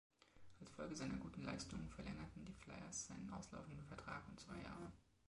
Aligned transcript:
Als 0.59 0.71
Folge 0.71 0.95
seiner 0.95 1.17
guten 1.17 1.43
Leistungen 1.43 1.87
verlängerten 1.87 2.43
die 2.43 2.53
Flyers 2.55 3.05
seinen 3.05 3.31
auslaufenden 3.31 3.85
Vertrag 3.85 4.23
um 4.29 4.35
zwei 4.35 4.55
Jahre. 4.57 4.91